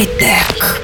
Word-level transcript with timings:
Хай-тек. 0.00 0.80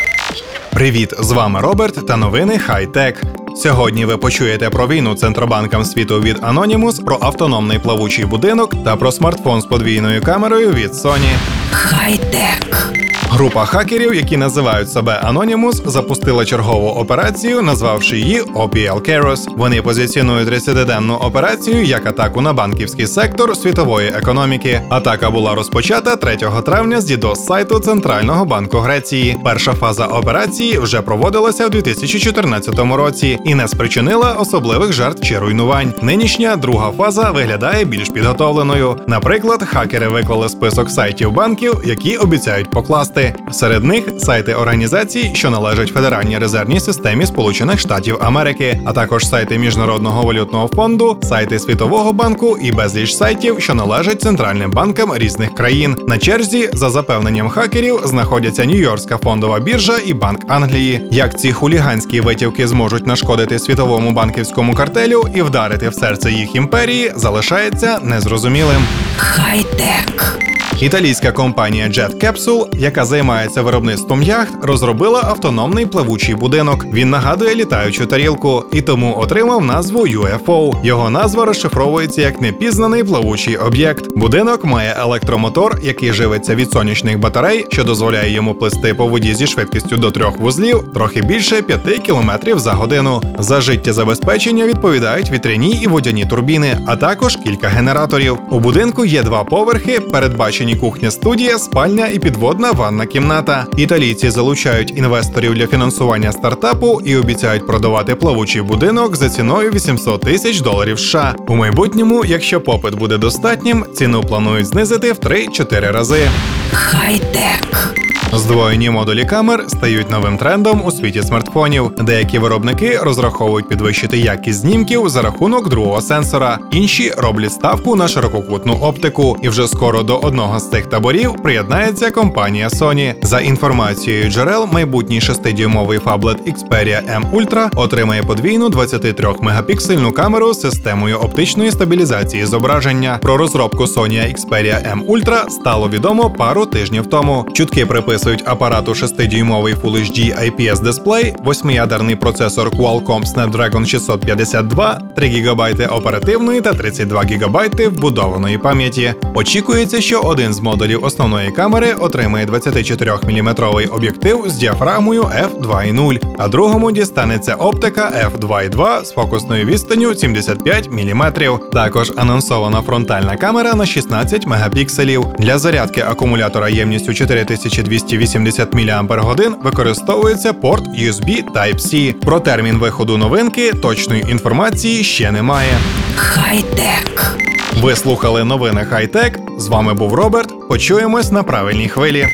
Привіт, 0.70 1.14
з 1.18 1.32
вами 1.32 1.60
Роберт 1.60 2.06
та 2.06 2.16
новини 2.16 2.58
Хай-Тек. 2.58 3.22
Сьогодні 3.56 4.04
ви 4.04 4.16
почуєте 4.16 4.70
про 4.70 4.88
війну 4.88 5.14
центробанкам 5.14 5.84
світу 5.84 6.20
від 6.20 6.36
Anonymous, 6.36 7.04
про 7.04 7.18
автономний 7.20 7.78
плавучий 7.78 8.24
будинок 8.24 8.84
та 8.84 8.96
про 8.96 9.12
смартфон 9.12 9.60
з 9.60 9.64
подвійною 9.64 10.22
камерою 10.22 10.70
від 10.70 10.90
Sony. 10.90 11.36
Хай-тек. 11.70 12.95
Група 13.36 13.64
хакерів, 13.64 14.14
які 14.14 14.36
називають 14.36 14.92
себе 14.92 15.22
Anonymous, 15.32 15.88
запустила 15.88 16.44
чергову 16.44 16.88
операцію, 16.88 17.62
назвавши 17.62 18.18
її 18.18 18.42
OPL 18.42 19.10
Keros. 19.10 19.48
Вони 19.56 19.82
позиціонують 19.82 20.48
30-денну 20.48 21.14
операцію 21.14 21.84
як 21.84 22.06
атаку 22.06 22.40
на 22.40 22.52
банківський 22.52 23.06
сектор 23.06 23.56
світової 23.56 24.08
економіки. 24.08 24.80
Атака 24.88 25.30
була 25.30 25.54
розпочата 25.54 26.16
3 26.16 26.36
травня 26.36 27.00
з 27.00 27.10
DDoS 27.10 27.36
сайту 27.36 27.78
Центрального 27.78 28.44
банку 28.44 28.78
Греції. 28.78 29.36
Перша 29.44 29.72
фаза 29.72 30.06
операції 30.06 30.78
вже 30.78 31.02
проводилася 31.02 31.66
в 31.66 31.70
2014 31.70 32.78
році 32.78 33.38
і 33.44 33.54
не 33.54 33.68
спричинила 33.68 34.32
особливих 34.32 34.92
жертв 34.92 35.22
чи 35.22 35.38
руйнувань. 35.38 35.94
Нинішня 36.02 36.56
друга 36.56 36.90
фаза 36.98 37.30
виглядає 37.30 37.84
більш 37.84 38.08
підготовленою. 38.08 38.96
Наприклад, 39.06 39.62
хакери 39.62 40.08
виклали 40.08 40.48
список 40.48 40.90
сайтів 40.90 41.32
банків, 41.32 41.82
які 41.84 42.16
обіцяють 42.16 42.70
покласти. 42.70 43.25
Серед 43.50 43.84
них 43.84 44.04
сайти 44.18 44.54
організацій, 44.54 45.30
що 45.34 45.50
належать 45.50 45.88
Федеральній 45.88 46.38
резервній 46.38 46.80
системі 46.80 47.26
Сполучених 47.26 47.80
Штатів 47.80 48.18
Америки, 48.20 48.80
а 48.84 48.92
також 48.92 49.26
сайти 49.26 49.58
Міжнародного 49.58 50.22
валютного 50.22 50.68
фонду, 50.68 51.18
сайти 51.22 51.58
Світового 51.58 52.12
банку 52.12 52.58
і 52.62 52.72
безліч 52.72 53.14
сайтів, 53.14 53.60
що 53.60 53.74
належать 53.74 54.22
центральним 54.22 54.70
банкам 54.70 55.16
різних 55.16 55.54
країн. 55.54 55.96
На 56.08 56.18
черзі, 56.18 56.70
за 56.72 56.90
запевненням 56.90 57.48
хакерів, 57.48 58.00
знаходяться 58.04 58.62
Нью-Йоркська 58.64 59.18
фондова 59.22 59.60
біржа 59.60 59.98
і 60.06 60.14
Банк 60.14 60.40
Англії. 60.48 61.08
Як 61.10 61.38
ці 61.40 61.52
хуліганські 61.52 62.20
витівки 62.20 62.68
зможуть 62.68 63.06
нашкодити 63.06 63.58
світовому 63.58 64.12
банківському 64.12 64.74
картелю 64.74 65.24
і 65.34 65.42
вдарити 65.42 65.88
в 65.88 65.94
серце 65.94 66.30
їх 66.32 66.54
імперії, 66.54 67.12
залишається 67.16 67.98
незрозумілим. 68.02 68.82
Хай-тек. 69.16 70.38
Італійська 70.80 71.32
компанія 71.32 71.86
Jet 71.86 72.24
Capsule, 72.24 72.78
яка 72.78 73.04
займається 73.04 73.62
виробництвом 73.62 74.22
яхт, 74.22 74.54
розробила 74.62 75.20
автономний 75.24 75.86
плавучий 75.86 76.34
будинок. 76.34 76.84
Він 76.92 77.10
нагадує 77.10 77.54
літаючу 77.54 78.06
тарілку 78.06 78.64
і 78.72 78.82
тому 78.82 79.18
отримав 79.18 79.64
назву 79.64 80.06
UFO. 80.06 80.84
Його 80.84 81.10
назва 81.10 81.44
розшифровується 81.44 82.22
як 82.22 82.40
непізнаний 82.40 83.04
плавучий 83.04 83.56
об'єкт. 83.56 84.04
Будинок 84.16 84.64
має 84.64 84.96
електромотор, 85.00 85.78
який 85.82 86.12
живиться 86.12 86.54
від 86.54 86.70
сонячних 86.70 87.18
батарей, 87.18 87.66
що 87.68 87.84
дозволяє 87.84 88.32
йому 88.32 88.54
плисти 88.54 88.94
по 88.94 89.06
воді 89.06 89.34
зі 89.34 89.46
швидкістю 89.46 89.96
до 89.96 90.10
трьох 90.10 90.38
вузлів, 90.38 90.84
трохи 90.94 91.22
більше 91.22 91.62
5 91.62 92.06
км 92.06 92.58
за 92.58 92.72
годину. 92.72 93.22
За 93.38 93.60
життєзабезпечення 93.60 94.66
відповідають 94.66 95.30
вітряні 95.30 95.78
і 95.82 95.86
водяні 95.86 96.24
турбіни, 96.24 96.78
а 96.86 96.96
також 96.96 97.36
кілька 97.36 97.68
генераторів. 97.68 98.38
У 98.50 98.60
будинку 98.60 99.04
є 99.04 99.22
два 99.22 99.44
поверхи, 99.44 100.00
передбачені 100.00 100.65
кухня 100.74 101.10
студія, 101.10 101.58
спальня 101.58 102.06
і 102.06 102.18
підводна 102.18 102.72
ванна 102.72 103.06
кімната. 103.06 103.66
Італійці 103.76 104.30
залучають 104.30 104.98
інвесторів 104.98 105.54
для 105.54 105.66
фінансування 105.66 106.32
стартапу 106.32 107.00
і 107.04 107.16
обіцяють 107.16 107.66
продавати 107.66 108.14
плавучий 108.14 108.62
будинок 108.62 109.16
за 109.16 109.28
ціною 109.28 109.70
800 109.70 110.20
тисяч 110.20 110.60
доларів. 110.60 110.98
США. 110.98 111.34
у 111.48 111.54
майбутньому, 111.54 112.24
якщо 112.24 112.60
попит 112.60 112.94
буде 112.94 113.18
достатнім, 113.18 113.84
ціну 113.94 114.20
планують 114.20 114.66
знизити 114.66 115.12
в 115.12 115.16
3-4 115.16 115.92
рази. 115.92 116.28
Хай-тек. 116.72 117.96
Здвоєні 118.32 118.90
модулі 118.90 119.24
камер 119.24 119.64
стають 119.68 120.10
новим 120.10 120.36
трендом 120.36 120.82
у 120.84 120.90
світі 120.92 121.22
смартфонів. 121.22 121.92
Деякі 121.98 122.38
виробники 122.38 122.98
розраховують 122.98 123.68
підвищити 123.68 124.18
якість 124.18 124.58
знімків 124.58 125.08
за 125.08 125.22
рахунок 125.22 125.68
другого 125.68 126.00
сенсора. 126.00 126.58
Інші 126.70 127.12
роблять 127.16 127.52
ставку 127.52 127.96
на 127.96 128.08
ширококутну 128.08 128.74
оптику. 128.74 129.36
І 129.42 129.48
вже 129.48 129.68
скоро 129.68 130.02
до 130.02 130.16
одного 130.56 130.70
з 130.70 130.70
цих 130.70 130.86
таборів 130.86 131.36
приєднається 131.42 132.10
компанія 132.10 132.68
Sony. 132.68 133.14
За 133.22 133.40
інформацією 133.40 134.30
джерел, 134.30 134.68
майбутній 134.72 135.20
6-дюймовий 135.20 135.98
фаблет 135.98 136.38
Xperia 136.48 137.20
M 137.20 137.30
Ultra 137.32 137.68
отримає 137.76 138.22
подвійну 138.22 138.68
23-мегапіксельну 138.68 140.12
камеру 140.12 140.54
з 140.54 140.60
системою 140.60 141.16
оптичної 141.16 141.70
стабілізації 141.70 142.46
зображення. 142.46 143.18
Про 143.22 143.36
розробку 143.36 143.84
Sony 143.84 144.34
Xperia 144.34 144.96
M 144.96 145.06
Ultra 145.06 145.50
стало 145.50 145.88
відомо 145.88 146.30
пару 146.30 146.66
тижнів 146.66 147.06
тому. 147.06 147.46
Чутки 147.52 147.86
приписують 147.86 148.42
апарату 148.46 148.92
6-дюймовий 148.92 149.76
Full 149.82 149.96
HD 149.96 150.44
IPS 150.44 150.82
дисплей, 150.82 151.34
8-ядерний 151.44 152.14
процесор 152.14 152.70
Qualcomm 152.70 153.24
Snapdragon 153.24 153.86
652, 153.86 155.00
3 155.16 155.28
ГБ 155.28 155.88
оперативної 155.90 156.60
та 156.60 156.72
32 156.72 157.22
ГБ 157.22 157.80
вбудованої 157.88 158.58
пам'яті. 158.58 159.14
Очікується, 159.34 160.00
що 160.00 160.20
один 160.20 160.45
з 160.52 160.60
модулів 160.60 161.04
основної 161.04 161.50
камери 161.50 161.92
отримає 161.92 162.46
24-мм 162.46 163.94
об'єктив 163.94 164.44
з 164.46 164.54
діафрагмою 164.54 165.22
f2.0, 165.22 166.20
а 166.38 166.48
другому 166.48 166.92
дістанеться 166.92 167.54
оптика 167.54 168.30
f2.2 168.40 169.04
з 169.04 169.12
фокусною 169.12 169.64
відстанню 169.64 170.14
75 170.14 170.90
мм. 170.90 171.32
Також 171.72 172.12
анонсована 172.16 172.82
фронтальна 172.82 173.36
камера 173.36 173.74
на 173.74 173.86
16 173.86 174.46
мегапікселів. 174.46 175.24
Для 175.38 175.58
зарядки 175.58 176.00
акумулятора 176.00 176.68
ємністю 176.68 177.14
4200 177.14 178.16
280 178.16 178.74
мАч 178.74 179.38
використовується 179.64 180.52
порт 180.52 180.88
USB 180.88 181.52
Type-C. 181.54 182.12
Про 182.12 182.40
термін 182.40 182.78
виходу 182.78 183.16
новинки 183.16 183.72
точної 183.72 184.24
інформації 184.30 185.04
ще 185.04 185.32
немає. 185.32 185.78
Хай-тек. 186.16 187.36
Ви 187.76 187.96
слухали 187.96 188.44
новини 188.44 188.86
Хай-Тек. 188.90 189.38
З 189.58 189.68
вами 189.68 189.94
був 189.94 190.14
Роберт. 190.14 190.68
Почуємось 190.68 191.32
на 191.32 191.42
правильній 191.42 191.88
хвилі. 191.88 192.28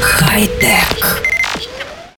Хай-тек. 0.00 1.22